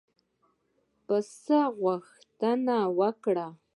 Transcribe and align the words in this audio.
پیسو 1.05 1.59
غوښتنه 1.81 2.77
وکړه. 2.99 3.47